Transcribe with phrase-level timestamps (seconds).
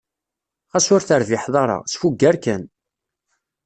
[0.71, 2.63] Xas ur terbiḥeḍ ara, sfugger kan.